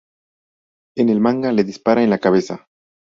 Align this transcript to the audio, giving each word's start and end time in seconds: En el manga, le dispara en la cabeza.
En 0.97 1.09
el 1.09 1.19
manga, 1.19 1.51
le 1.51 1.63
dispara 1.63 2.01
en 2.01 2.09
la 2.09 2.17
cabeza. 2.17 2.67